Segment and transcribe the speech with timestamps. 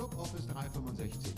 [0.00, 1.34] Club Office 365.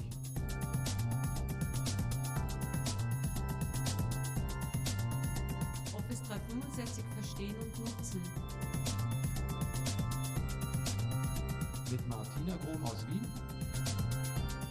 [5.93, 8.23] Office 365 verstehen und nutzen.
[11.91, 13.27] Mit Martina Grom aus Wien.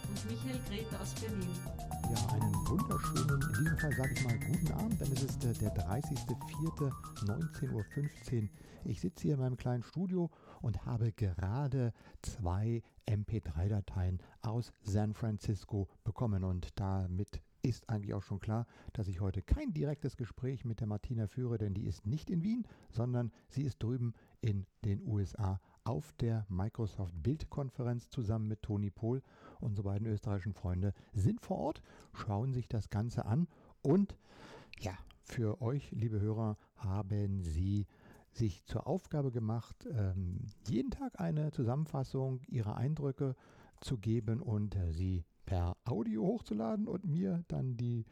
[0.08, 1.81] Und Michael Grete aus Berlin.
[2.12, 5.54] Ja, einen wunderschönen, in diesem Fall sage ich mal guten Abend, denn es ist äh,
[5.54, 8.48] der 30.04.19.15 Uhr.
[8.84, 10.30] Ich sitze hier in meinem kleinen Studio
[10.60, 18.40] und habe gerade zwei MP3-Dateien aus San Francisco bekommen und damit ist eigentlich auch schon
[18.40, 22.28] klar, dass ich heute kein direktes Gespräch mit der Martina führe, denn die ist nicht
[22.28, 28.62] in Wien, sondern sie ist drüben in den USA auf der Microsoft Bildkonferenz zusammen mit
[28.62, 29.22] Toni Pohl.
[29.62, 33.48] Unsere beiden österreichischen Freunde sind vor Ort, schauen sich das Ganze an
[33.82, 34.16] und
[34.80, 37.86] ja, für euch, liebe Hörer, haben sie
[38.32, 43.36] sich zur Aufgabe gemacht, ähm, jeden Tag eine Zusammenfassung ihrer Eindrücke
[43.80, 48.06] zu geben und äh, sie per Audio hochzuladen und mir dann die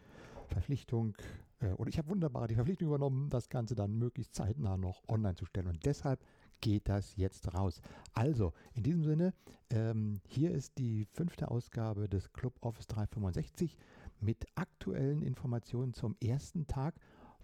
[0.49, 1.17] Verpflichtung,
[1.61, 5.37] äh, oder ich habe wunderbar die Verpflichtung übernommen, das Ganze dann möglichst zeitnah noch online
[5.37, 5.69] zu stellen.
[5.69, 6.21] Und deshalb
[6.61, 7.81] geht das jetzt raus.
[8.13, 9.35] Also, in diesem Sinne,
[9.71, 13.77] ähm, hier ist die fünfte Ausgabe des Club Office 365
[14.21, 16.95] mit aktuellen Informationen zum ersten Tag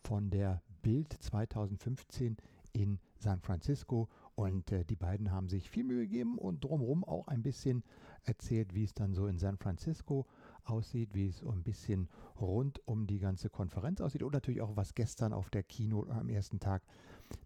[0.02, 2.36] von der Bild 2015
[2.72, 7.26] in San Francisco und äh, die beiden haben sich viel Mühe gegeben und drumherum auch
[7.28, 7.82] ein bisschen
[8.22, 10.26] erzählt, wie es dann so in San Francisco
[10.64, 14.94] aussieht, wie es ein bisschen rund um die ganze Konferenz aussieht und natürlich auch, was
[14.94, 16.82] gestern auf der Kino am ersten Tag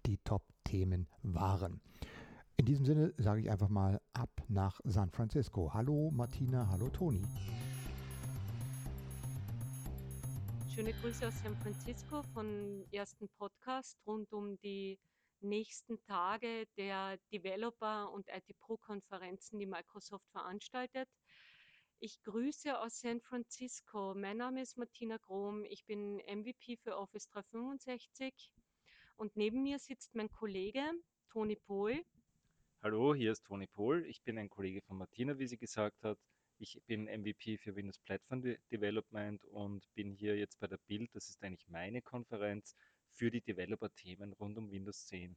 [0.06, 0.16] die
[0.70, 1.80] Top-Themen waren.
[2.56, 5.72] In diesem Sinne sage ich einfach mal ab nach San Francisco.
[5.74, 7.22] Hallo Martina, hallo Toni.
[10.72, 14.98] Schöne Grüße aus San Francisco von ersten Podcast rund um die
[15.40, 21.08] nächsten Tage der Developer- und IT-Pro-Konferenzen, die Microsoft veranstaltet.
[21.98, 24.14] Ich grüße aus San Francisco.
[24.14, 25.64] Mein Name ist Martina Grom.
[25.64, 28.52] Ich bin MVP für Office 365
[29.20, 30.82] und neben mir sitzt mein Kollege
[31.28, 32.02] Toni Pohl.
[32.82, 34.06] Hallo, hier ist Toni Pohl.
[34.06, 36.18] Ich bin ein Kollege von Martina, wie sie gesagt hat.
[36.58, 38.42] Ich bin MVP für Windows Platform
[38.72, 41.14] Development und bin hier jetzt bei der Build.
[41.14, 42.74] Das ist eigentlich meine Konferenz
[43.12, 45.36] für die Developer-Themen rund um Windows 10.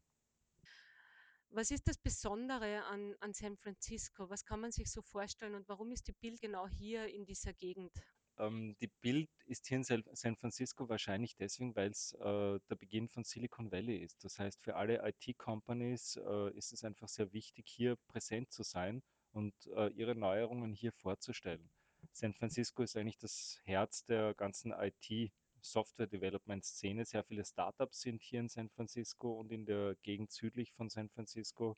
[1.49, 4.29] Was ist das Besondere an, an San Francisco?
[4.29, 7.51] Was kann man sich so vorstellen und warum ist die Bild genau hier in dieser
[7.51, 7.91] Gegend?
[8.37, 13.09] Ähm, die Bild ist hier in San Francisco wahrscheinlich deswegen, weil es äh, der Beginn
[13.09, 14.23] von Silicon Valley ist.
[14.23, 19.03] Das heißt, für alle IT-Companies äh, ist es einfach sehr wichtig, hier präsent zu sein
[19.31, 21.69] und äh, ihre Neuerungen hier vorzustellen.
[22.11, 25.31] San Francisco ist eigentlich das Herz der ganzen IT-
[25.63, 27.05] Software-Development-Szene.
[27.05, 31.09] Sehr viele Startups sind hier in San Francisco und in der Gegend südlich von San
[31.09, 31.77] Francisco.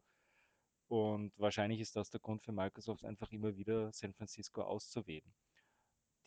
[0.87, 5.33] Und wahrscheinlich ist das der Grund für Microsoft, einfach immer wieder San Francisco auszuwählen.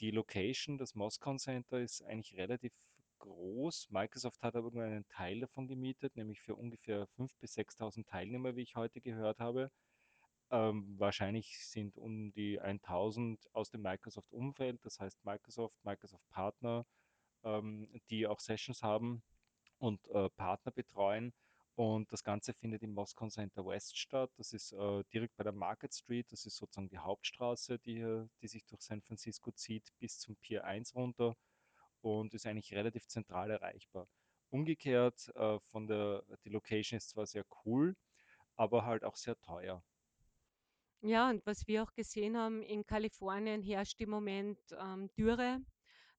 [0.01, 2.73] Die Location, das Moscone Center, ist eigentlich relativ
[3.19, 3.89] groß.
[3.91, 8.55] Microsoft hat aber nur einen Teil davon gemietet, nämlich für ungefähr 5.000 bis 6.000 Teilnehmer,
[8.55, 9.71] wie ich heute gehört habe.
[10.51, 16.87] Ähm, wahrscheinlich sind um die 1.000 aus dem Microsoft-Umfeld, das heißt Microsoft, Microsoft-Partner,
[17.45, 19.23] ähm, die auch Sessions haben
[19.79, 21.35] und äh, Partner betreuen.
[21.79, 24.33] Und das Ganze findet im Moscow Center West statt.
[24.37, 26.27] Das ist äh, direkt bei der Market Street.
[26.33, 30.65] Das ist sozusagen die Hauptstraße, die, die sich durch San Francisco zieht, bis zum Pier
[30.65, 31.37] 1 runter
[32.01, 34.09] und ist eigentlich relativ zentral erreichbar.
[34.51, 37.95] Umgekehrt, äh, von der, die Location ist zwar sehr cool,
[38.57, 39.81] aber halt auch sehr teuer.
[41.03, 45.61] Ja, und was wir auch gesehen haben, in Kalifornien herrscht im Moment ähm, Dürre.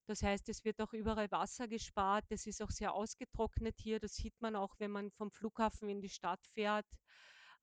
[0.06, 2.24] Das heißt, es wird auch überall Wasser gespart.
[2.30, 4.00] Es ist auch sehr ausgetrocknet hier.
[4.00, 6.86] Das sieht man auch, wenn man vom Flughafen in die Stadt fährt.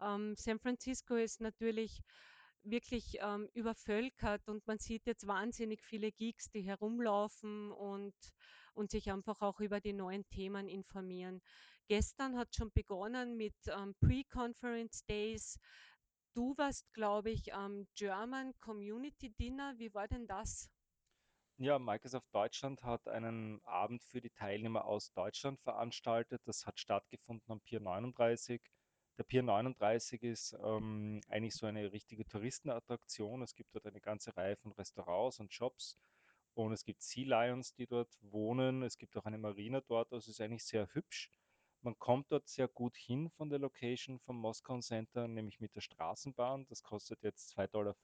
[0.01, 2.01] Ähm, San Francisco ist natürlich
[2.63, 8.15] wirklich ähm, übervölkert und man sieht jetzt wahnsinnig viele Geeks, die herumlaufen und,
[8.73, 11.41] und sich einfach auch über die neuen Themen informieren.
[11.87, 15.57] Gestern hat schon begonnen mit ähm, Pre-Conference Days.
[16.33, 19.73] Du warst, glaube ich, am German Community Dinner.
[19.77, 20.69] Wie war denn das?
[21.59, 26.41] Ja, Microsoft Deutschland hat einen Abend für die Teilnehmer aus Deutschland veranstaltet.
[26.45, 28.61] Das hat stattgefunden am Pier 39.
[29.17, 33.41] Der Pier 39 ist ähm, eigentlich so eine richtige Touristenattraktion.
[33.41, 35.97] Es gibt dort eine ganze Reihe von Restaurants und Shops
[36.53, 38.83] und es gibt Sea Lions, die dort wohnen.
[38.83, 40.13] Es gibt auch eine Marina dort.
[40.13, 41.31] Also es ist eigentlich sehr hübsch.
[41.81, 45.81] Man kommt dort sehr gut hin von der Location vom Moscow Center, nämlich mit der
[45.81, 46.65] Straßenbahn.
[46.67, 47.95] Das kostet jetzt 2,25 Dollar,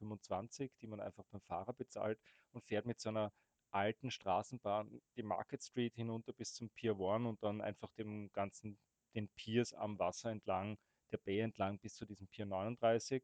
[0.82, 2.20] die man einfach beim Fahrer bezahlt
[2.52, 3.34] und fährt mit so einer
[3.72, 8.78] alten Straßenbahn die Market Street hinunter bis zum Pier One und dann einfach dem ganzen,
[9.16, 10.78] den Piers am Wasser entlang,
[11.12, 13.24] der Bay entlang bis zu diesem Pier 39.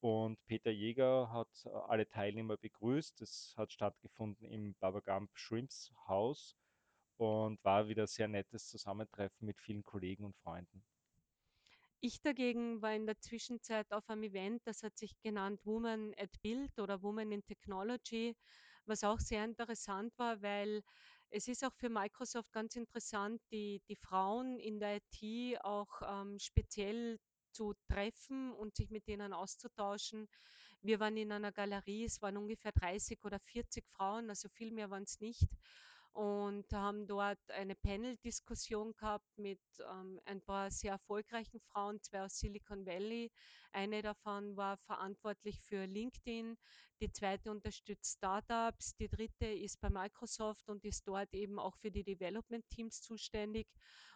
[0.00, 3.20] Und Peter Jäger hat äh, alle Teilnehmer begrüßt.
[3.20, 6.56] Es hat stattgefunden im Baba Gump Shrimps Haus
[7.16, 10.84] und war wieder sehr nettes Zusammentreffen mit vielen Kollegen und Freunden.
[12.00, 16.30] Ich dagegen war in der Zwischenzeit auf einem Event, das hat sich genannt Woman at
[16.42, 18.34] Build oder Woman in Technology,
[18.86, 20.82] was auch sehr interessant war, weil
[21.30, 26.38] es ist auch für Microsoft ganz interessant, die, die Frauen in der IT auch ähm,
[26.40, 27.20] speziell
[27.52, 30.26] zu treffen und sich mit denen auszutauschen.
[30.80, 34.90] Wir waren in einer Galerie, es waren ungefähr 30 oder 40 Frauen, also viel mehr
[34.90, 35.48] waren es nicht
[36.12, 42.38] und haben dort eine Panel-Diskussion gehabt mit ähm, ein paar sehr erfolgreichen Frauen, zwei aus
[42.38, 43.30] Silicon Valley.
[43.72, 46.58] Eine davon war verantwortlich für LinkedIn,
[47.00, 51.90] die zweite unterstützt Startups, die dritte ist bei Microsoft und ist dort eben auch für
[51.90, 53.66] die Development Teams zuständig.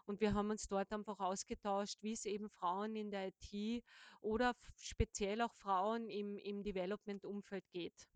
[0.05, 3.83] Und wir haben uns dort einfach ausgetauscht, wie es eben Frauen in der IT
[4.21, 8.07] oder speziell auch Frauen im, im Development-Umfeld geht.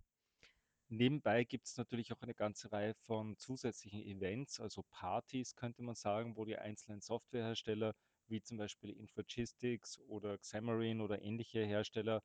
[0.90, 5.94] Nebenbei gibt es natürlich auch eine ganze Reihe von zusätzlichen Events, also Partys könnte man
[5.94, 7.94] sagen, wo die einzelnen Softwarehersteller
[8.26, 12.22] wie zum Beispiel Infragistics oder Xamarin oder ähnliche Hersteller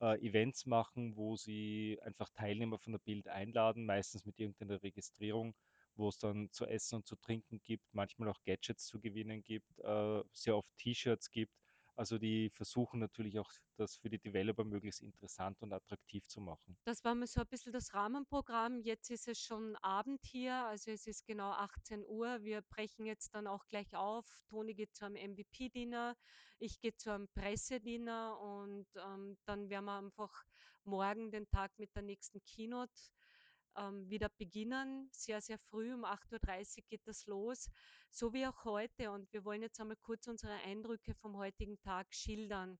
[0.00, 5.54] äh, Events machen, wo sie einfach Teilnehmer von der Bild einladen, meistens mit irgendeiner Registrierung,
[5.94, 9.78] wo es dann zu essen und zu trinken gibt, manchmal auch Gadgets zu gewinnen gibt,
[9.80, 11.52] äh, sehr oft T-Shirts gibt.
[11.96, 16.76] Also die versuchen natürlich auch, das für die Developer möglichst interessant und attraktiv zu machen.
[16.84, 18.80] Das war mal so ein bisschen das Rahmenprogramm.
[18.80, 22.42] Jetzt ist es schon Abend hier, also es ist genau 18 Uhr.
[22.42, 24.26] Wir brechen jetzt dann auch gleich auf.
[24.48, 26.14] Toni geht zu einem MVP-Dinner,
[26.58, 30.44] ich gehe zu einem Pressedinner und ähm, dann werden wir einfach
[30.84, 32.92] morgen den Tag mit der nächsten Keynote
[33.76, 35.08] ähm, wieder beginnen.
[35.12, 37.68] Sehr, sehr früh, um 8.30 Uhr geht das los,
[38.10, 39.10] so wie auch heute.
[39.10, 42.78] Und wir wollen jetzt einmal kurz unsere Eindrücke vom heutigen Tag schildern.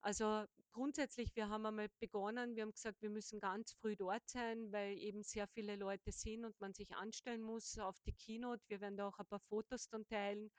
[0.00, 4.70] Also grundsätzlich, wir haben einmal begonnen, wir haben gesagt, wir müssen ganz früh dort sein,
[4.70, 8.62] weil eben sehr viele Leute sind und man sich anstellen muss auf die Keynote.
[8.68, 10.50] Wir werden da auch ein paar Fotos dann teilen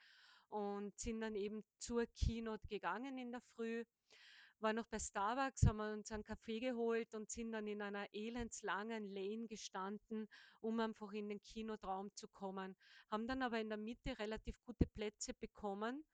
[0.48, 3.84] und sind dann eben zur Keynote gegangen in der Früh.
[4.60, 8.06] War noch bei Starbucks, haben wir uns einen Kaffee geholt und sind dann in einer
[8.14, 10.26] elendslangen Lane gestanden,
[10.60, 12.76] um einfach in den Keynote-Raum zu kommen.
[13.10, 16.04] Haben dann aber in der Mitte relativ gute Plätze bekommen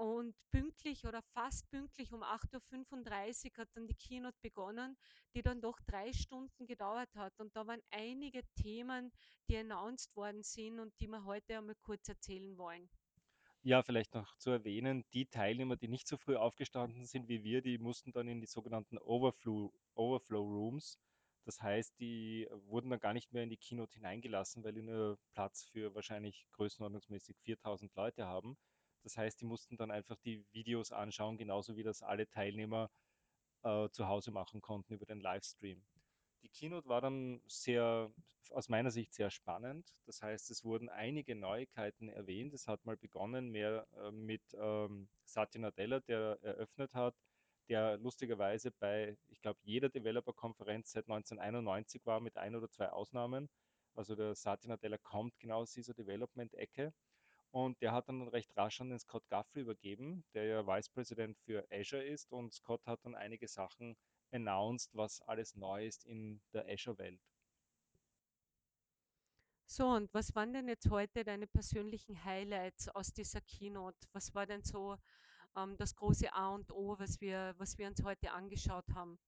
[0.00, 4.96] und pünktlich oder fast pünktlich um 8.35 Uhr hat dann die Keynote begonnen,
[5.34, 7.38] die dann doch drei Stunden gedauert hat.
[7.38, 9.12] Und da waren einige Themen,
[9.48, 12.88] die announced worden sind und die wir heute einmal kurz erzählen wollen.
[13.62, 17.60] Ja, vielleicht noch zu erwähnen, die Teilnehmer, die nicht so früh aufgestanden sind wie wir,
[17.62, 20.98] die mussten dann in die sogenannten Overflow, Rooms.
[21.44, 25.18] Das heißt, die wurden dann gar nicht mehr in die Keynote hineingelassen, weil die nur
[25.32, 28.56] Platz für wahrscheinlich größenordnungsmäßig 4000 Leute haben.
[29.02, 32.90] Das heißt, die mussten dann einfach die Videos anschauen, genauso wie das alle Teilnehmer
[33.64, 35.84] äh, zu Hause machen konnten über den Livestream.
[36.42, 38.10] Die Keynote war dann sehr,
[38.50, 39.94] aus meiner Sicht sehr spannend.
[40.06, 42.54] Das heißt, es wurden einige Neuigkeiten erwähnt.
[42.54, 47.14] Es hat mal begonnen mehr äh, mit ähm, Satya Nadella, der eröffnet hat,
[47.68, 53.48] der lustigerweise bei, ich glaube, jeder Developer-Konferenz seit 1991 war, mit ein oder zwei Ausnahmen.
[53.94, 56.92] Also der Satya Nadella kommt genau aus dieser Development-Ecke.
[57.52, 61.36] Und der hat dann recht rasch an den Scott Guthrie übergeben, der ja Vice President
[61.38, 62.32] für Azure ist.
[62.32, 63.96] Und Scott hat dann einige Sachen
[64.32, 67.20] announced, was alles neu ist in der Azure-Welt.
[69.66, 73.96] So, und was waren denn jetzt heute deine persönlichen Highlights aus dieser Keynote?
[74.12, 74.96] Was war denn so
[75.56, 79.18] ähm, das große A und O, was wir, was wir uns heute angeschaut haben?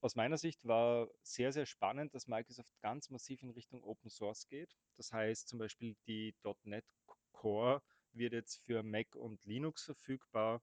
[0.00, 4.46] Aus meiner Sicht war sehr, sehr spannend, dass Microsoft ganz massiv in Richtung Open Source
[4.48, 4.76] geht.
[4.96, 6.34] Das heißt zum Beispiel die
[6.64, 6.84] .NET
[7.32, 7.82] Core
[8.12, 10.62] wird jetzt für Mac und Linux verfügbar.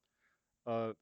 [0.66, 0.94] Äh,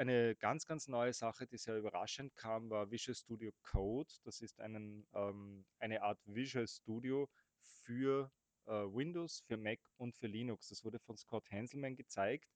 [0.00, 4.10] eine ganz, ganz neue Sache, die sehr überraschend kam, war Visual Studio Code.
[4.24, 7.28] Das ist einen, ähm, eine Art Visual Studio
[7.84, 8.32] für
[8.64, 10.68] äh, Windows, für Mac und für Linux.
[10.68, 12.48] Das wurde von Scott Hanselman gezeigt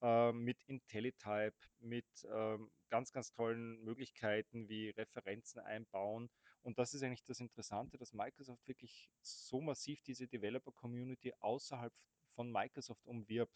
[0.00, 6.30] äh, mit IntelliType, mit ähm, ganz, ganz tollen Möglichkeiten wie Referenzen einbauen.
[6.62, 11.92] Und das ist eigentlich das Interessante, dass Microsoft wirklich so massiv diese Developer-Community außerhalb
[12.34, 13.52] von Microsoft umwirbt.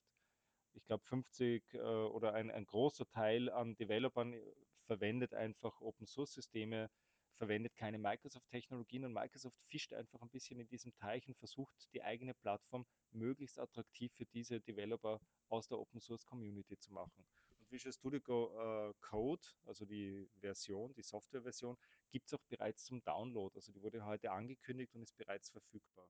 [0.74, 4.40] Ich glaube, 50 äh, oder ein, ein großer Teil an Developern äh,
[4.86, 6.90] verwendet einfach Open-Source-Systeme,
[7.36, 12.02] verwendet keine Microsoft-Technologien und Microsoft fischt einfach ein bisschen in diesem Teich und versucht, die
[12.02, 17.24] eigene Plattform möglichst attraktiv für diese Developer aus der Open Source Community zu machen.
[17.58, 21.76] Und Visual Studio äh, Code, also die Version, die Softwareversion,
[22.10, 23.54] gibt es auch bereits zum Download.
[23.56, 26.08] Also die wurde heute angekündigt und ist bereits verfügbar.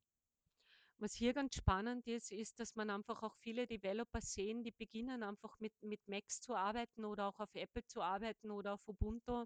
[0.98, 5.22] Was hier ganz spannend ist, ist, dass man einfach auch viele Developer sehen, die beginnen
[5.22, 9.44] einfach mit mit Macs zu arbeiten oder auch auf Apple zu arbeiten oder auf Ubuntu.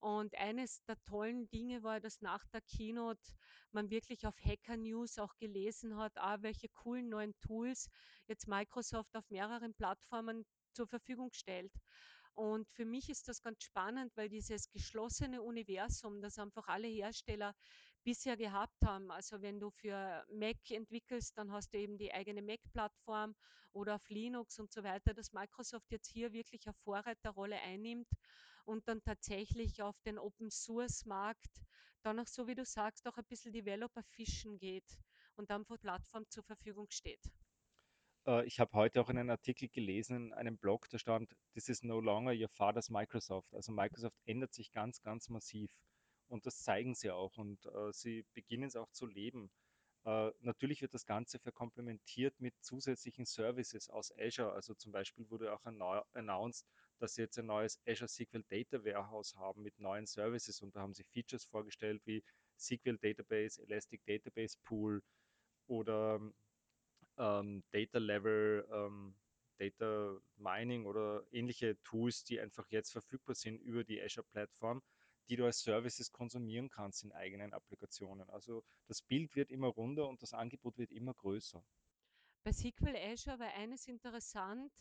[0.00, 3.20] Und eines der tollen Dinge war, dass nach der Keynote
[3.70, 7.88] man wirklich auf Hacker News auch gelesen hat, ah, welche coolen neuen Tools
[8.26, 11.72] jetzt Microsoft auf mehreren Plattformen zur Verfügung stellt.
[12.34, 17.54] Und für mich ist das ganz spannend, weil dieses geschlossene Universum, das einfach alle Hersteller
[18.04, 19.10] bisher gehabt haben.
[19.10, 23.34] Also wenn du für Mac entwickelst, dann hast du eben die eigene Mac-Plattform
[23.72, 28.08] oder auf Linux und so weiter, dass Microsoft jetzt hier wirklich eine Vorreiterrolle einnimmt
[28.64, 31.62] und dann tatsächlich auf den Open-Source-Markt
[32.02, 34.98] dann auch, so wie du sagst, auch ein bisschen Developer fischen geht
[35.36, 37.20] und dann von Plattform zur Verfügung steht.
[38.26, 41.68] Äh, ich habe heute auch in einem Artikel gelesen, in einem Blog, da stand, this
[41.68, 43.52] is no longer your father's Microsoft.
[43.54, 45.70] Also Microsoft ändert sich ganz, ganz massiv.
[46.30, 49.50] Und das zeigen sie auch und äh, sie beginnen es auch zu leben.
[50.04, 54.52] Äh, natürlich wird das Ganze verkomplementiert mit zusätzlichen Services aus Azure.
[54.52, 55.64] Also zum Beispiel wurde auch
[56.14, 56.66] announced,
[57.00, 60.80] dass sie jetzt ein neues Azure SQL Data Warehouse haben mit neuen Services und da
[60.80, 62.22] haben sie Features vorgestellt wie
[62.56, 65.02] SQL Database, Elastic Database Pool
[65.66, 66.20] oder
[67.18, 69.14] ähm, Data Level, ähm,
[69.58, 74.80] Data Mining oder ähnliche Tools, die einfach jetzt verfügbar sind über die Azure-Plattform,
[75.28, 78.28] die du als Services konsumieren kannst in eigenen Applikationen.
[78.30, 81.62] Also das Bild wird immer runder und das Angebot wird immer größer.
[82.42, 84.72] Bei SQL Azure war eines interessant,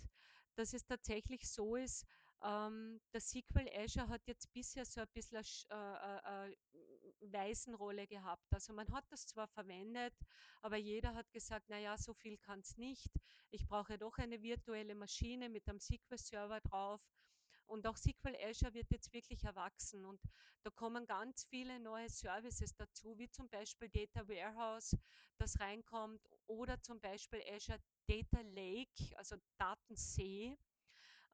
[0.56, 2.06] dass es tatsächlich so ist,
[2.42, 8.08] ähm, der SQL Azure hat jetzt bisher so ein bisschen eine äh, äh, äh, Waisenrolle
[8.08, 8.54] gehabt.
[8.54, 10.14] Also man hat das zwar verwendet,
[10.62, 13.12] aber jeder hat gesagt, naja, so viel kann es nicht.
[13.52, 17.02] Ich brauche doch eine virtuelle Maschine mit einem SQL-Server drauf.
[17.70, 20.20] Und auch SQL Azure wird jetzt wirklich erwachsen und
[20.64, 24.98] da kommen ganz viele neue Services dazu, wie zum Beispiel Data Warehouse,
[25.38, 30.58] das reinkommt oder zum Beispiel Azure Data Lake, also Datensee,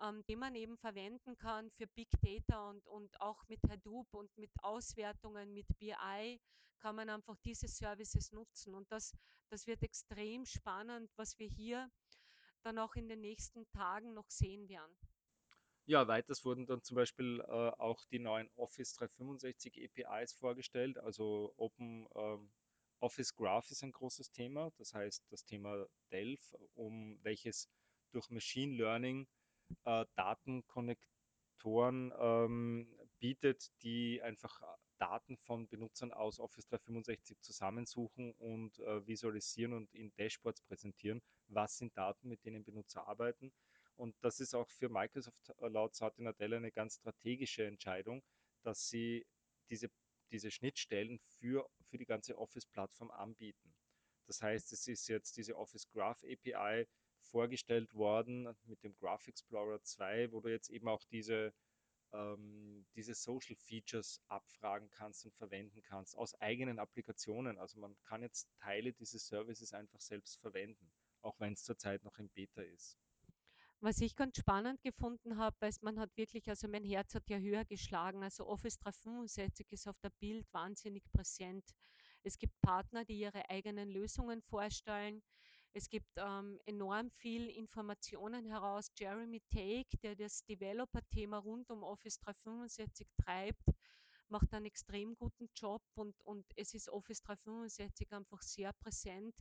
[0.02, 4.38] ähm, den man eben verwenden kann für Big Data und, und auch mit Hadoop und
[4.38, 6.42] mit Auswertungen, mit BI
[6.80, 8.76] kann man einfach diese Services nutzen.
[8.76, 9.16] Und das,
[9.50, 11.90] das wird extrem spannend, was wir hier
[12.62, 14.96] dann auch in den nächsten Tagen noch sehen werden.
[15.88, 20.98] Ja, weiters wurden dann zum Beispiel äh, auch die neuen Office 365 APIs vorgestellt.
[20.98, 22.52] Also Open ähm,
[23.00, 24.72] Office Graph ist ein großes Thema.
[24.78, 27.70] Das heißt, das Thema Delph, um welches
[28.12, 29.28] durch Machine Learning
[29.86, 32.88] äh, Datenkonnektoren ähm,
[33.20, 34.62] bietet, die einfach
[34.98, 41.22] Daten von Benutzern aus Office 365 zusammensuchen und äh, visualisieren und in Dashboards präsentieren.
[41.48, 43.52] Was sind Daten, mit denen Benutzer arbeiten?
[43.96, 48.24] Und das ist auch für Microsoft äh, laut Satya Nadella eine ganz strategische Entscheidung,
[48.64, 49.26] dass sie
[49.70, 49.90] diese,
[50.32, 53.74] diese Schnittstellen für, für die ganze Office-Plattform anbieten.
[54.28, 56.88] Das heißt, es ist jetzt diese Office Graph API
[57.22, 61.54] vorgestellt worden mit dem Graph Explorer 2, wo du jetzt eben auch diese,
[62.12, 67.58] ähm, diese Social Features abfragen kannst und verwenden kannst aus eigenen Applikationen.
[67.58, 72.18] Also man kann jetzt Teile dieses Services einfach selbst verwenden, auch wenn es zurzeit noch
[72.18, 72.98] im Beta ist.
[73.86, 77.38] Was ich ganz spannend gefunden habe, ist, man hat wirklich, also mein Herz hat ja
[77.38, 78.24] höher geschlagen.
[78.24, 81.64] Also Office 365 ist auf der Bild wahnsinnig präsent.
[82.24, 85.22] Es gibt Partner, die ihre eigenen Lösungen vorstellen.
[85.72, 88.92] Es gibt ähm, enorm viel Informationen heraus.
[88.98, 93.70] Jeremy Take, der das Developer-Thema rund um Office 365 treibt,
[94.30, 99.36] macht einen extrem guten Job und, und es ist Office 365 einfach sehr präsent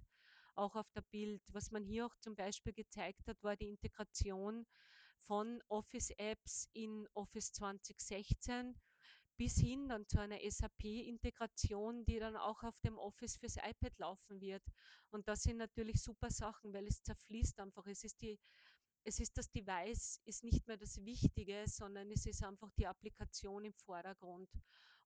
[0.56, 1.42] auch auf der Bild.
[1.48, 4.66] Was man hier auch zum Beispiel gezeigt hat, war die Integration
[5.26, 8.74] von Office-Apps in Office 2016
[9.36, 14.40] bis hin dann zu einer SAP-Integration, die dann auch auf dem Office fürs iPad laufen
[14.40, 14.62] wird.
[15.10, 17.86] Und das sind natürlich super Sachen, weil es zerfließt einfach.
[17.86, 18.38] Es ist die
[19.06, 23.64] es ist das Device, ist nicht mehr das Wichtige, sondern es ist einfach die Applikation
[23.64, 24.48] im Vordergrund.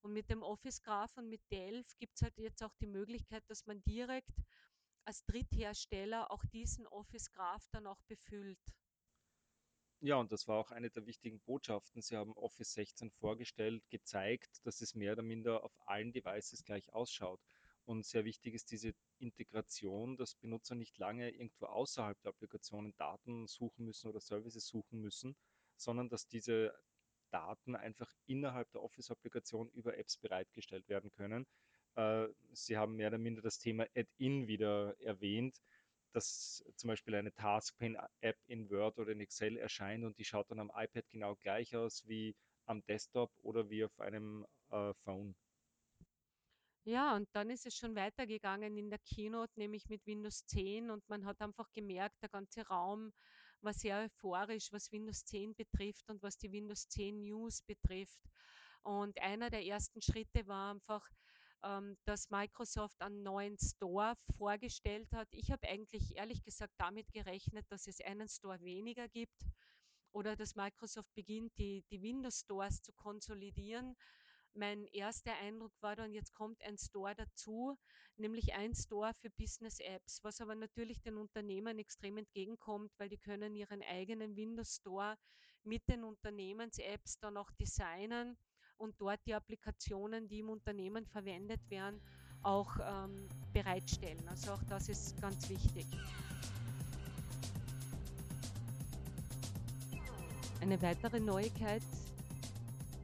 [0.03, 3.43] Und mit dem Office Graph und mit Delph gibt es halt jetzt auch die Möglichkeit,
[3.49, 4.31] dass man direkt
[5.09, 8.61] als Dritthersteller auch diesen Office Graph dann auch befüllt.
[10.01, 12.03] Ja, und das war auch eine der wichtigen Botschaften.
[12.03, 16.93] Sie haben Office 16 vorgestellt, gezeigt, dass es mehr oder minder auf allen Devices gleich
[16.93, 17.41] ausschaut.
[17.87, 23.47] Und sehr wichtig ist diese Integration, dass Benutzer nicht lange irgendwo außerhalb der Applikationen Daten
[23.47, 25.35] suchen müssen oder Services suchen müssen,
[25.79, 26.75] sondern dass diese
[27.31, 31.47] Daten einfach innerhalb der Office-Applikation über Apps bereitgestellt werden können.
[31.99, 35.61] Äh, Sie haben mehr oder minder das Thema Add-in wieder erwähnt,
[36.13, 40.61] dass zum Beispiel eine Taskpane-App in Word oder in Excel erscheint und die schaut dann
[40.61, 42.37] am iPad genau gleich aus wie
[42.67, 45.35] am Desktop oder wie auf einem äh, Phone.
[46.85, 51.07] Ja, und dann ist es schon weitergegangen in der Keynote, nämlich mit Windows 10 und
[51.09, 53.13] man hat einfach gemerkt, der ganze Raum
[53.61, 58.19] war sehr euphorisch, was Windows 10 betrifft und was die Windows 10 News betrifft.
[58.83, 61.07] Und einer der ersten Schritte war einfach,
[61.65, 65.29] ähm, dass Microsoft einen neuen Store vorgestellt hat.
[65.33, 69.45] Ich habe eigentlich ehrlich gesagt damit gerechnet, dass es einen Store weniger gibt
[70.13, 73.97] oder dass Microsoft beginnt, die, die Windows Stores zu konsolidieren.
[74.55, 77.79] Mein erster Eindruck war dann, jetzt kommt ein Store dazu,
[78.17, 83.19] nämlich ein Store für Business Apps, was aber natürlich den Unternehmen extrem entgegenkommt, weil die
[83.19, 85.17] können ihren eigenen Windows Store
[85.65, 88.37] mit den Unternehmens-Apps dann auch designen
[88.79, 92.01] und dort die Applikationen, die im Unternehmen verwendet werden,
[92.43, 94.23] auch ähm, bereitstellen.
[94.29, 95.87] Also auch das ist ganz wichtig.
[100.61, 101.83] Eine weitere Neuigkeit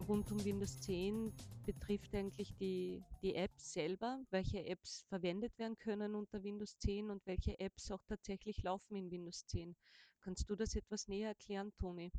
[0.08, 1.32] rund um Windows 10
[1.64, 7.24] betrifft eigentlich die, die Apps selber, welche Apps verwendet werden können unter Windows 10 und
[7.26, 9.74] welche Apps auch tatsächlich laufen in Windows 10.
[10.20, 12.10] Kannst du das etwas näher erklären, Toni?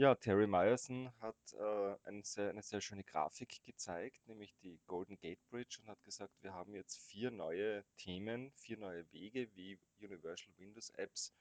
[0.00, 5.18] Ja, Terry Myerson hat äh, eine, sehr, eine sehr schöne Grafik gezeigt, nämlich die Golden
[5.18, 9.78] Gate Bridge und hat gesagt, wir haben jetzt vier neue Themen, vier neue Wege, wie
[10.00, 11.34] Universal Windows Apps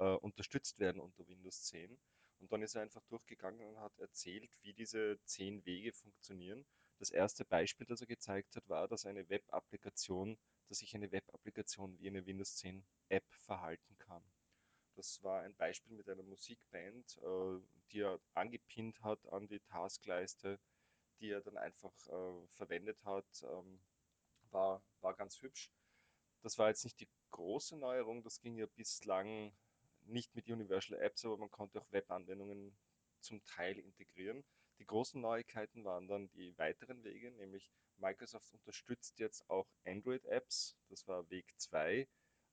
[0.00, 1.96] äh, unterstützt werden unter Windows 10.
[2.40, 6.66] Und dann ist er einfach durchgegangen und hat erzählt, wie diese zehn Wege funktionieren.
[6.98, 11.96] Das erste Beispiel, das er gezeigt hat, war, dass eine Web-Applikation, dass sich eine Web-Applikation
[12.00, 14.24] wie eine Windows 10 App verhalten kann.
[14.94, 20.58] Das war ein Beispiel mit einer Musikband, äh, die er angepinnt hat an die Taskleiste,
[21.20, 23.26] die er dann einfach äh, verwendet hat.
[23.42, 23.80] Ähm,
[24.50, 25.70] war, war ganz hübsch.
[26.42, 29.52] Das war jetzt nicht die große Neuerung, das ging ja bislang
[30.06, 32.76] nicht mit Universal Apps, aber man konnte auch Webanwendungen
[33.20, 34.44] zum Teil integrieren.
[34.78, 41.06] Die großen Neuigkeiten waren dann die weiteren Wege, nämlich Microsoft unterstützt jetzt auch Android-Apps, das
[41.06, 42.08] war Weg 2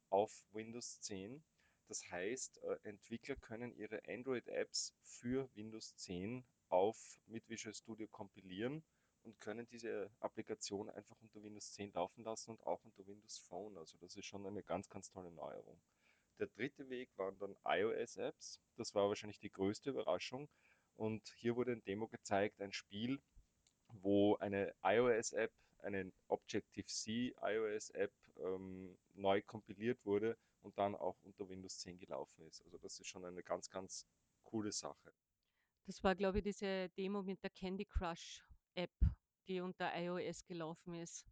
[0.10, 1.44] auf Windows 10.
[1.90, 8.84] Das heißt, äh, Entwickler können ihre Android-Apps für Windows 10 auf mit Visual Studio kompilieren
[9.24, 13.76] und können diese Applikation einfach unter Windows 10 laufen lassen und auch unter Windows Phone.
[13.76, 15.82] Also das ist schon eine ganz, ganz tolle Neuerung.
[16.38, 18.62] Der dritte Weg waren dann iOS-Apps.
[18.78, 20.48] Das war wahrscheinlich die größte Überraschung.
[20.96, 23.20] Und hier wurde ein Demo gezeigt, ein Spiel,
[23.88, 31.80] wo eine iOS-App, eine Objective-C iOS-App ähm, neu kompiliert wurde und dann auch unter Windows
[31.80, 32.62] 10 gelaufen ist.
[32.64, 34.08] Also das ist schon eine ganz, ganz
[34.44, 35.14] coole Sache.
[35.86, 38.44] Das war, glaube ich, diese Demo mit der Candy Crush
[38.76, 38.94] App,
[39.48, 41.26] die unter iOS gelaufen ist.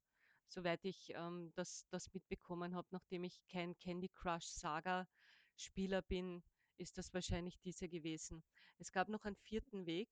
[0.48, 5.08] Soweit ich ähm, das, das mitbekommen habe, nachdem ich kein Candy Crush Saga
[5.56, 6.44] Spieler bin,
[6.78, 8.44] ist das wahrscheinlich diese gewesen.
[8.78, 10.10] Es gab noch einen vierten Weg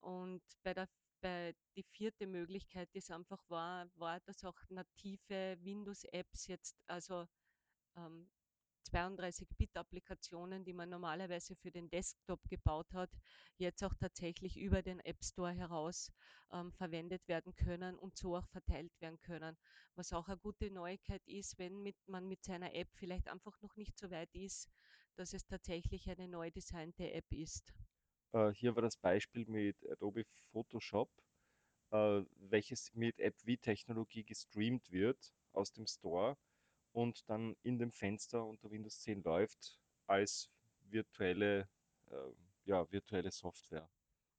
[0.00, 0.88] und bei der
[1.74, 7.26] die vierte Möglichkeit, die es einfach war, war, dass auch native Windows-Apps jetzt, also
[7.96, 8.28] ähm,
[8.92, 13.10] 32-Bit-Applikationen, die man normalerweise für den Desktop gebaut hat,
[13.58, 16.12] jetzt auch tatsächlich über den App Store heraus
[16.52, 19.56] ähm, verwendet werden können und so auch verteilt werden können.
[19.96, 23.76] Was auch eine gute Neuigkeit ist, wenn mit, man mit seiner App vielleicht einfach noch
[23.76, 24.70] nicht so weit ist,
[25.16, 27.72] dass es tatsächlich eine neu designte App ist.
[28.32, 31.10] Äh, hier war das Beispiel mit Adobe Photoshop,
[31.90, 36.36] äh, welches mit App V-Technologie gestreamt wird aus dem Store
[36.96, 40.48] und dann in dem Fenster unter Windows 10 läuft als
[40.88, 41.68] virtuelle,
[42.06, 42.32] äh,
[42.64, 43.86] ja, virtuelle Software.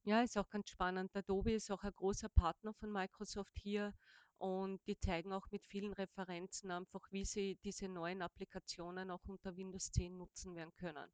[0.06, 1.16] Ja, ist auch ganz spannend.
[1.16, 3.94] Adobe ist auch ein großer Partner von Microsoft hier
[4.40, 9.56] und die zeigen auch mit vielen Referenzen einfach, wie sie diese neuen Applikationen auch unter
[9.56, 11.12] Windows 10 nutzen werden können.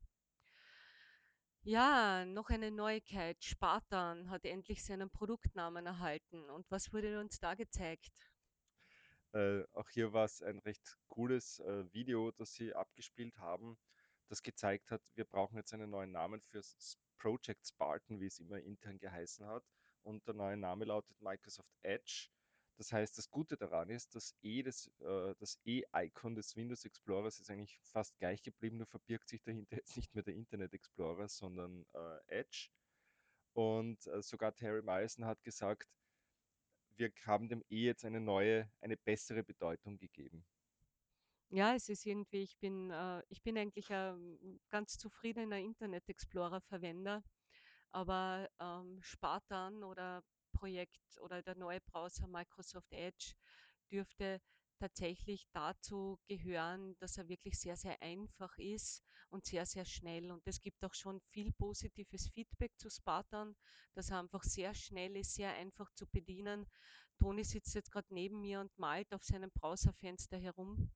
[1.65, 3.43] Ja, noch eine Neuigkeit.
[3.43, 6.49] Spartan hat endlich seinen Produktnamen erhalten.
[6.49, 8.32] Und was wurde uns da gezeigt?
[9.33, 13.77] Äh, auch hier war es ein recht cooles äh, Video, das sie abgespielt haben,
[14.29, 16.61] das gezeigt hat, wir brauchen jetzt einen neuen Namen für
[17.17, 19.63] Project Spartan, wie es immer intern geheißen hat.
[20.03, 22.29] Und der neue Name lautet Microsoft Edge.
[22.77, 27.39] Das heißt, das Gute daran ist, dass E des, äh, das E-Icon des Windows Explorers
[27.39, 31.27] ist eigentlich fast gleich geblieben, nur verbirgt sich dahinter jetzt nicht mehr der Internet Explorer,
[31.29, 32.69] sondern äh, Edge.
[33.53, 35.87] Und äh, sogar Terry Myerson hat gesagt,
[36.97, 40.45] wir haben dem E jetzt eine neue, eine bessere Bedeutung gegeben.
[41.49, 47.23] Ja, es ist irgendwie, ich bin, äh, ich bin eigentlich ein ganz zufriedener Internet Explorer-Verwender,
[47.91, 53.33] aber ähm, Spartan oder Projekt oder der neue Browser Microsoft Edge
[53.91, 54.41] dürfte
[54.79, 59.03] tatsächlich dazu gehören, dass er wirklich sehr, sehr einfach ist
[59.33, 60.31] und sehr, sehr schnell.
[60.31, 63.55] Und es gibt auch schon viel positives Feedback zu Spartan,
[63.95, 66.65] dass er einfach sehr schnell ist, sehr einfach zu bedienen.
[67.19, 70.91] Toni sitzt jetzt gerade neben mir und malt auf seinem Browserfenster herum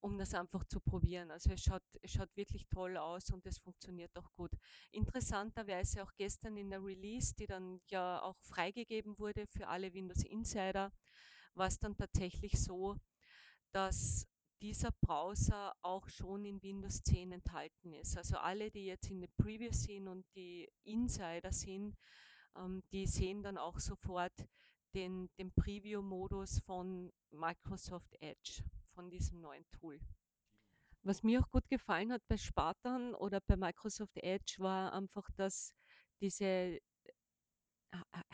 [0.00, 1.30] um das einfach zu probieren.
[1.30, 4.50] Also es schaut, es schaut wirklich toll aus und es funktioniert auch gut.
[4.90, 10.22] Interessanterweise auch gestern in der Release, die dann ja auch freigegeben wurde für alle Windows
[10.22, 10.92] Insider,
[11.54, 12.98] war es dann tatsächlich so,
[13.72, 14.26] dass
[14.64, 18.16] dieser Browser auch schon in Windows 10 enthalten ist.
[18.16, 21.94] Also alle, die jetzt in der Preview sind und die Insider sind,
[22.56, 24.32] ähm, die sehen dann auch sofort
[24.94, 30.00] den, den Preview-Modus von Microsoft Edge, von diesem neuen Tool.
[31.02, 35.74] Was mir auch gut gefallen hat bei Spartan oder bei Microsoft Edge war einfach, dass
[36.22, 36.80] diese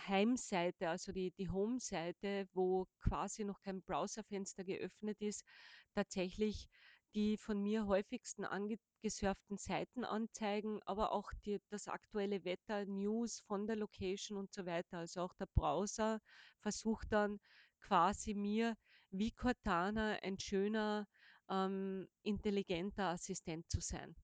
[0.06, 5.44] Heimseite, also die, die Home-Seite, wo quasi noch kein Browserfenster geöffnet ist,
[5.94, 6.68] tatsächlich
[7.14, 13.66] die von mir häufigsten angesurften Seiten anzeigen, aber auch die, das aktuelle Wetter, News von
[13.66, 14.98] der Location und so weiter.
[14.98, 16.20] Also auch der Browser
[16.60, 17.40] versucht dann
[17.80, 18.76] quasi mir
[19.10, 21.08] wie Cortana ein schöner,
[21.48, 24.14] ähm, intelligenter Assistent zu sein.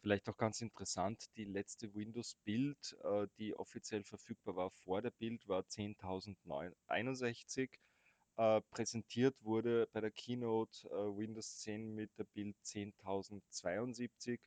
[0.00, 5.46] Vielleicht auch ganz interessant, die letzte Windows-Build, äh, die offiziell verfügbar war vor der Build,
[5.46, 7.78] war 10.061.
[8.36, 14.38] Äh, präsentiert wurde bei der Keynote äh, Windows 10 mit der Build 10.072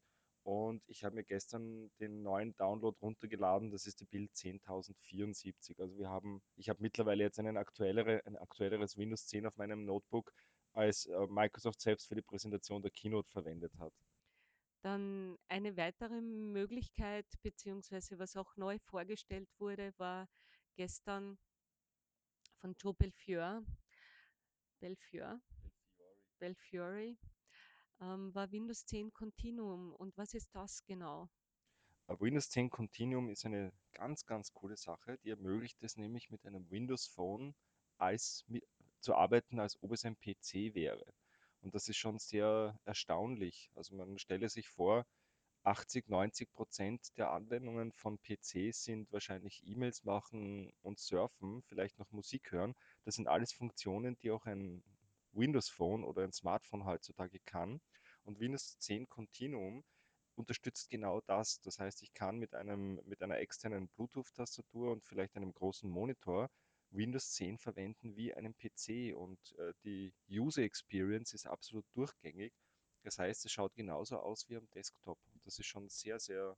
[0.46, 5.80] und ich habe mir gestern den neuen Download runtergeladen, das ist die Build 10.074.
[5.80, 9.86] Also wir haben, ich habe mittlerweile jetzt einen aktuellere, ein aktuelleres Windows 10 auf meinem
[9.86, 10.32] Notebook,
[10.74, 13.94] als äh, Microsoft selbst für die Präsentation der Keynote verwendet hat.
[14.84, 20.28] Dann eine weitere Möglichkeit, beziehungsweise was auch neu vorgestellt wurde, war
[20.76, 21.40] gestern
[22.60, 23.64] von Joe Belfiore,
[24.80, 25.42] Belfiore,
[26.40, 27.18] Belfiore,
[28.02, 29.94] ähm, war Windows 10 Continuum.
[29.94, 31.30] Und was ist das genau?
[32.08, 35.18] Windows 10 Continuum ist eine ganz, ganz coole Sache.
[35.24, 37.56] Die ermöglicht es nämlich mit einem Windows Phone
[37.98, 38.46] als,
[39.00, 41.06] zu arbeiten, als ob es ein PC wäre.
[41.62, 43.72] Und das ist schon sehr erstaunlich.
[43.74, 45.06] Also man stelle sich vor,
[45.66, 52.12] 80, 90 Prozent der Anwendungen von PCs sind wahrscheinlich E-Mails machen und surfen, vielleicht noch
[52.12, 52.76] Musik hören.
[53.04, 54.84] Das sind alles Funktionen, die auch ein
[55.32, 57.82] Windows Phone oder ein Smartphone heutzutage kann.
[58.24, 59.84] Und Windows 10 Continuum
[60.36, 61.62] unterstützt genau das.
[61.62, 66.50] Das heißt, ich kann mit, einem, mit einer externen Bluetooth-Tastatur und vielleicht einem großen Monitor
[66.92, 72.54] Windows 10 verwenden wie einen PC und äh, die User Experience ist absolut durchgängig.
[73.04, 75.18] Das heißt, es schaut genauso aus wie am Desktop.
[75.46, 76.58] Das ist schon sehr, sehr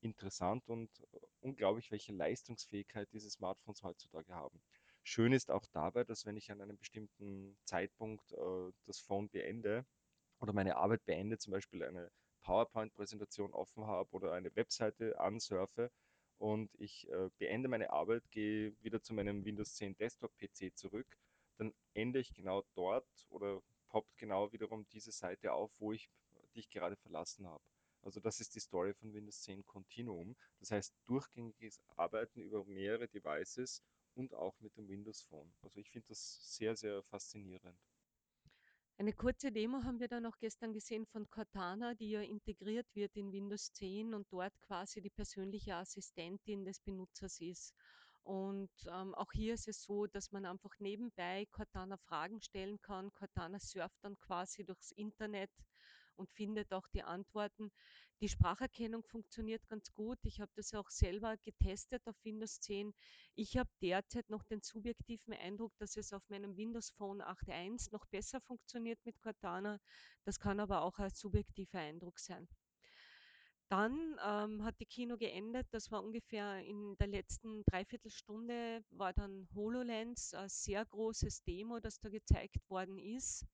[0.00, 4.62] interessant und äh, unglaublich, welche Leistungsfähigkeit diese Smartphones heutzutage haben.
[5.02, 9.84] Schön ist auch dabei, dass wenn ich an einem bestimmten Zeitpunkt äh, das Phone beende
[10.40, 12.10] oder meine Arbeit beende, zum Beispiel eine
[12.42, 15.90] PowerPoint-Präsentation offen habe oder eine Webseite ansurfe,
[16.42, 21.06] und ich äh, beende meine Arbeit, gehe wieder zu meinem Windows 10 Desktop-PC zurück,
[21.56, 26.10] dann ende ich genau dort oder poppt genau wiederum diese Seite auf, wo ich
[26.56, 27.62] dich gerade verlassen habe.
[28.02, 30.36] Also das ist die Story von Windows 10 Continuum.
[30.58, 33.82] Das heißt durchgängiges Arbeiten über mehrere Devices
[34.14, 35.52] und auch mit dem Windows Phone.
[35.62, 37.78] Also ich finde das sehr, sehr faszinierend.
[38.98, 43.16] Eine kurze Demo haben wir dann auch gestern gesehen von Cortana, die ja integriert wird
[43.16, 47.74] in Windows 10 und dort quasi die persönliche Assistentin des Benutzers ist.
[48.22, 53.12] Und ähm, auch hier ist es so, dass man einfach nebenbei Cortana Fragen stellen kann.
[53.12, 55.50] Cortana surft dann quasi durchs Internet
[56.16, 57.70] und findet auch die Antworten.
[58.22, 60.18] Die Spracherkennung funktioniert ganz gut.
[60.22, 62.94] Ich habe das auch selber getestet auf Windows 10.
[63.34, 68.06] Ich habe derzeit noch den subjektiven Eindruck, dass es auf meinem Windows Phone 8.1 noch
[68.06, 69.80] besser funktioniert mit Cortana.
[70.24, 72.48] Das kann aber auch ein subjektiver Eindruck sein.
[73.72, 75.66] Dann ähm, hat die Kino geendet.
[75.70, 81.98] Das war ungefähr in der letzten Dreiviertelstunde, war dann HoloLens, ein sehr großes Demo, das
[81.98, 83.46] da gezeigt worden ist.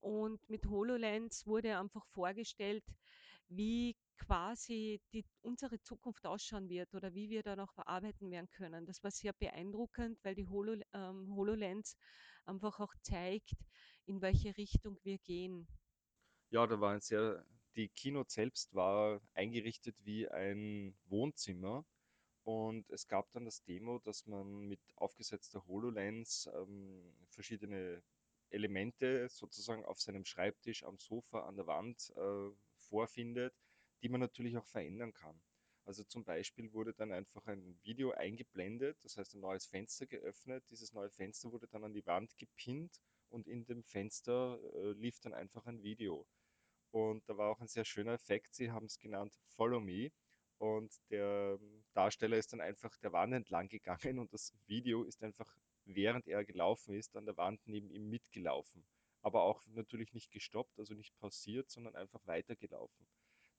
[0.00, 2.84] Und mit HoloLens wurde einfach vorgestellt,
[3.48, 8.86] wie quasi die, unsere Zukunft ausschauen wird oder wie wir da noch bearbeiten werden können.
[8.86, 11.96] Das war sehr beeindruckend, weil die Holo, ähm, HoloLens
[12.44, 13.54] einfach auch zeigt,
[14.06, 15.66] in welche Richtung wir gehen.
[16.50, 17.44] Ja, da war ein sehr
[17.76, 21.84] die Keynote selbst war eingerichtet wie ein Wohnzimmer
[22.42, 28.02] und es gab dann das Demo, dass man mit aufgesetzter HoloLens ähm, verschiedene
[28.50, 33.54] Elemente sozusagen auf seinem Schreibtisch, am Sofa, an der Wand äh, vorfindet,
[34.02, 35.40] die man natürlich auch verändern kann.
[35.84, 40.64] Also zum Beispiel wurde dann einfach ein Video eingeblendet, das heißt ein neues Fenster geöffnet.
[40.70, 45.20] Dieses neue Fenster wurde dann an die Wand gepinnt und in dem Fenster äh, lief
[45.20, 46.26] dann einfach ein Video.
[46.90, 48.54] Und da war auch ein sehr schöner Effekt.
[48.54, 50.10] Sie haben es genannt Follow Me.
[50.58, 55.22] Und der ähm, Darsteller ist dann einfach der Wand entlang gegangen und das Video ist
[55.22, 55.54] einfach,
[55.86, 58.84] während er gelaufen ist, an der Wand neben ihm mitgelaufen.
[59.22, 63.06] Aber auch natürlich nicht gestoppt, also nicht pausiert, sondern einfach weitergelaufen.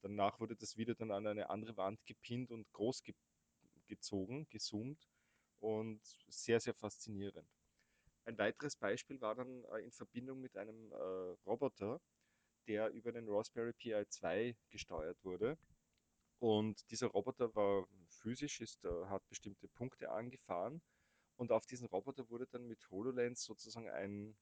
[0.01, 3.15] Danach wurde das Video dann an eine andere Wand gepinnt und groß ge
[3.87, 5.07] gezogen, gezoomt
[5.59, 7.47] und sehr, sehr faszinierend.
[8.25, 10.95] Ein weiteres Beispiel war dann äh, in Verbindung mit einem äh,
[11.45, 12.01] Roboter,
[12.67, 15.57] der über den Raspberry Pi 2 gesteuert wurde.
[16.39, 20.81] Und dieser Roboter war physisch, ist, äh, hat bestimmte Punkte angefahren.
[21.38, 24.36] Und auf diesen Roboter wurde dann mit HoloLens sozusagen ein,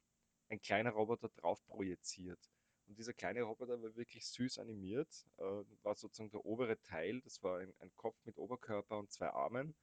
[0.49, 2.39] ein kleiner Roboter drauf projiziert.
[2.87, 7.41] Und dieser kleine Roboter war wirklich süß animiert, äh, war sozusagen der obere Teil, das
[7.43, 9.75] war ein, ein Kopf mit Oberkörper und zwei Armen.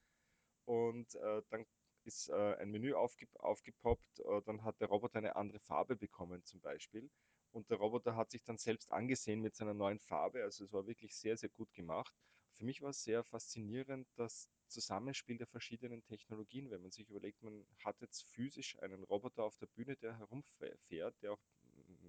[0.65, 1.67] Und äh, dann
[2.05, 6.45] ist äh, ein Menü aufge aufgepoppt, äh, dann hat der Roboter eine andere Farbe bekommen
[6.45, 7.11] zum Beispiel.
[7.53, 10.43] Und der Roboter hat sich dann selbst angesehen mit seiner neuen Farbe.
[10.43, 12.15] Also es war wirklich sehr, sehr gut gemacht.
[12.57, 17.43] Für mich war es sehr faszinierend, das Zusammenspiel der verschiedenen Technologien, wenn man sich überlegt,
[17.43, 22.09] man hat jetzt physisch einen Roboter auf der Bühne, der herumfährt, der auch mm,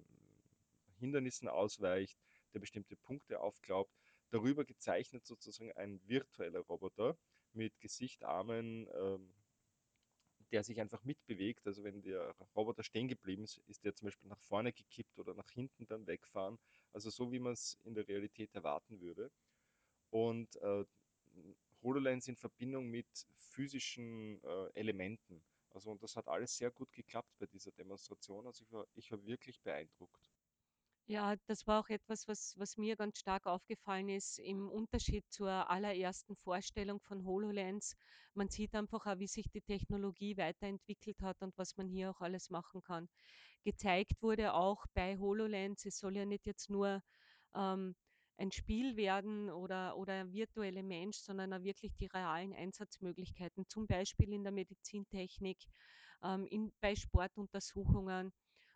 [0.98, 2.18] Hindernissen ausweicht,
[2.54, 3.92] der bestimmte Punkte aufglaubt.
[4.30, 7.16] Darüber gezeichnet sozusagen ein virtueller Roboter
[7.52, 9.34] mit Gesicht, Armen, ähm,
[10.50, 11.66] der sich einfach mitbewegt.
[11.66, 15.34] Also wenn der Roboter stehen geblieben ist, ist der zum Beispiel nach vorne gekippt oder
[15.34, 16.58] nach hinten dann wegfahren.
[16.92, 19.30] Also so, wie man es in der Realität erwarten würde.
[20.10, 20.84] Und äh,
[21.84, 23.06] HoloLens in Verbindung mit
[23.38, 25.44] physischen äh, Elementen.
[25.70, 28.46] Also und das hat alles sehr gut geklappt bei dieser Demonstration.
[28.46, 30.32] Also ich war, ich war wirklich beeindruckt.
[31.06, 35.70] Ja, das war auch etwas, was was mir ganz stark aufgefallen ist im Unterschied zur
[35.70, 37.94] allerersten Vorstellung von HoloLens.
[38.34, 42.20] Man sieht einfach auch, wie sich die Technologie weiterentwickelt hat und was man hier auch
[42.22, 43.08] alles machen kann.
[43.64, 47.02] Gezeigt wurde auch bei HoloLens, es soll ja nicht jetzt nur,
[47.54, 47.96] ähm,
[48.36, 53.86] ein Spiel werden oder oder ein virtueller Mensch, sondern auch wirklich die realen Einsatzmöglichkeiten, zum
[53.86, 55.58] Beispiel in der Medizintechnik,
[56.22, 58.32] ähm, in bei Sportuntersuchungen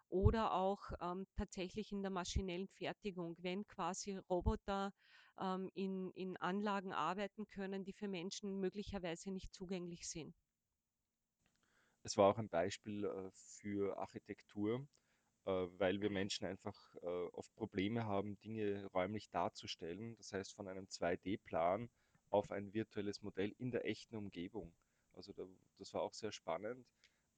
[0.09, 4.93] oder auch ähm, tatsächlich in der maschinellen Fertigung, wenn quasi Roboter
[5.41, 10.35] ähm, in, in Anlagen arbeiten können, die für Menschen möglicherweise nicht zugänglich sind.
[12.03, 14.87] Es war auch ein Beispiel äh, für Architektur,
[15.49, 20.17] weil wir Menschen einfach äh, oft Probleme haben, Dinge räumlich darzustellen.
[20.17, 21.89] Das heißt, von einem 2D-Plan
[22.31, 24.73] auf ein virtuelles Modell in der echten Umgebung.
[25.15, 25.45] Also da,
[25.79, 26.87] das war auch sehr spannend,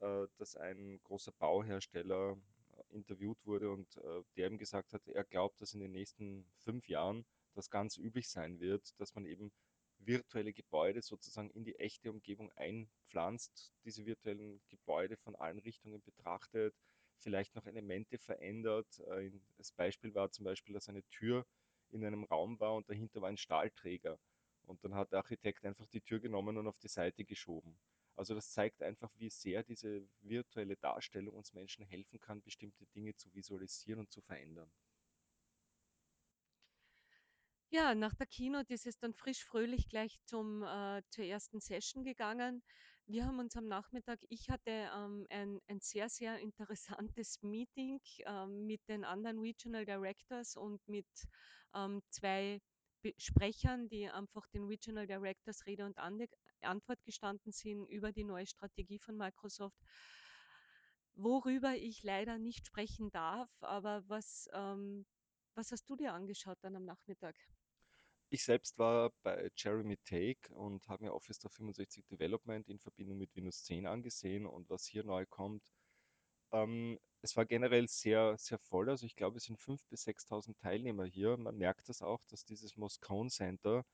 [0.00, 2.36] äh, dass ein großer Bauhersteller
[2.76, 6.44] äh, interviewt wurde und äh, der ihm gesagt hat, er glaubt, dass in den nächsten
[6.58, 9.52] fünf Jahren das ganz üblich sein wird, dass man eben
[9.98, 16.74] virtuelle Gebäude sozusagen in die echte Umgebung einpflanzt, diese virtuellen Gebäude von allen Richtungen betrachtet,
[17.20, 18.98] vielleicht noch Elemente verändert.
[19.00, 21.46] Äh, das Beispiel war zum Beispiel, dass eine Tür
[21.90, 24.18] in einem Raum war und dahinter war ein Stahlträger.
[24.64, 27.78] Und dann hat der Architekt einfach die Tür genommen und auf die Seite geschoben.
[28.16, 33.14] Also das zeigt einfach, wie sehr diese virtuelle Darstellung uns Menschen helfen kann, bestimmte Dinge
[33.16, 34.70] zu visualisieren und zu verändern.
[37.72, 42.02] Ja, nach der Keynote ist es dann frisch fröhlich gleich zum, äh, zur ersten Session
[42.04, 42.62] gegangen.
[43.06, 48.66] Wir haben uns am Nachmittag, ich hatte ähm, ein, ein sehr, sehr interessantes Meeting ähm,
[48.66, 51.06] mit den anderen Regional Directors und mit
[51.74, 52.60] ähm, zwei
[53.16, 56.28] Sprechern, die einfach den Regional Directors Rede und Ande
[56.62, 59.80] Antwort gestanden sind über die neue Strategie von Microsoft,
[61.14, 63.50] worüber ich leider nicht sprechen darf.
[63.62, 65.06] Aber was, ähm,
[65.54, 67.34] was hast du dir angeschaut dann am Nachmittag?
[68.32, 73.34] Ich selbst war bei Jeremy Take und habe mir Office 365 Development in Verbindung mit
[73.34, 75.64] Windows 10 angesehen und was hier neu kommt.
[76.52, 78.88] Ähm, es war generell sehr, sehr voll.
[78.88, 81.36] Also ich glaube, es sind 5.000 bis 6.000 Teilnehmer hier.
[81.38, 83.84] Man merkt das auch, dass dieses Moscone Center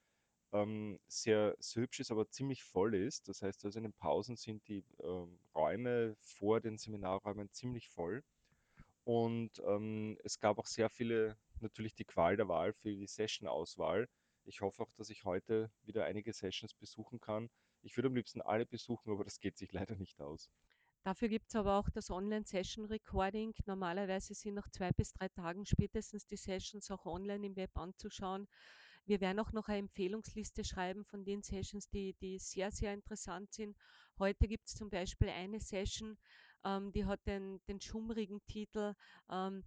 [0.52, 3.28] ähm, sehr, sehr hübsch ist, aber ziemlich voll ist.
[3.28, 8.22] Das heißt, also in den Pausen sind die ähm, Räume vor den Seminarräumen ziemlich voll.
[9.04, 14.08] Und ähm, es gab auch sehr viele, natürlich die Qual der Wahl für die Session-Auswahl.
[14.46, 17.50] Ich hoffe auch, dass ich heute wieder einige Sessions besuchen kann.
[17.82, 20.48] Ich würde am liebsten alle besuchen, aber das geht sich leider nicht aus.
[21.02, 23.54] Dafür gibt es aber auch das Online-Session-Recording.
[23.66, 28.48] Normalerweise sind nach zwei bis drei Tagen spätestens die Sessions auch online im Web anzuschauen.
[29.04, 33.52] Wir werden auch noch eine Empfehlungsliste schreiben von den Sessions, die, die sehr, sehr interessant
[33.52, 33.76] sind.
[34.18, 36.18] Heute gibt es zum Beispiel eine Session,
[36.64, 38.94] ähm, die hat den, den schummrigen Titel
[39.30, 39.62] ähm,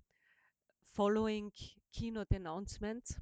[0.92, 1.54] Following
[1.94, 3.18] Keynote Announcements.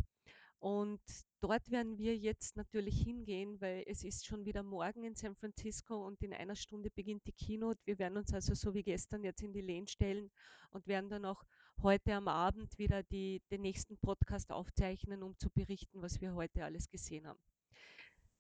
[0.60, 1.02] Und
[1.40, 6.06] dort werden wir jetzt natürlich hingehen, weil es ist schon wieder morgen in San Francisco
[6.06, 7.80] und in einer Stunde beginnt die Keynote.
[7.86, 10.32] Wir werden uns also so wie gestern jetzt in die Lane stellen
[10.72, 11.44] und werden dann auch
[11.82, 16.66] heute am Abend wieder die, den nächsten Podcast aufzeichnen, um zu berichten, was wir heute
[16.66, 17.40] alles gesehen haben.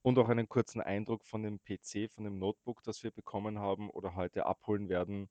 [0.01, 3.89] Und auch einen kurzen Eindruck von dem PC, von dem Notebook, das wir bekommen haben
[3.89, 5.29] oder heute abholen werden,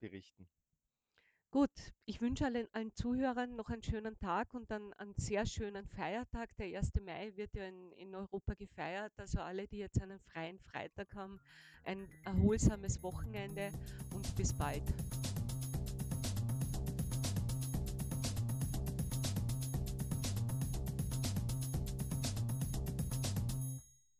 [0.00, 0.48] berichten.
[1.54, 1.70] Gut,
[2.04, 6.50] ich wünsche allen, allen Zuhörern noch einen schönen Tag und dann einen sehr schönen Feiertag.
[6.56, 6.94] Der 1.
[7.00, 9.12] Mai wird ja in, in Europa gefeiert.
[9.18, 11.38] Also alle, die jetzt einen freien Freitag haben,
[11.84, 13.70] ein erholsames Wochenende
[14.12, 14.82] und bis bald.